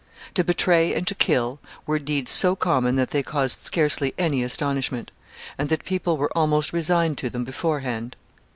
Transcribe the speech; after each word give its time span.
To 0.33 0.43
betray 0.43 0.95
and 0.95 1.05
to 1.07 1.13
kill 1.13 1.59
were 1.85 1.99
deeds 1.99 2.31
so 2.31 2.55
common 2.55 2.95
that 2.95 3.11
they 3.11 3.21
caused 3.21 3.63
scarcely 3.63 4.15
any 4.17 4.41
astonishment, 4.41 5.11
and 5.59 5.69
that 5.69 5.85
people 5.85 6.17
were 6.17 6.35
almost 6.35 6.73
resigned 6.73 7.19
to 7.19 7.29
them 7.29 7.43
beforehand. 7.43 8.15